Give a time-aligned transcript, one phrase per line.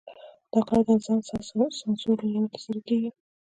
[0.51, 1.19] دا کار د ځان
[1.79, 3.09] سانسور له لارې ترسره کېږي.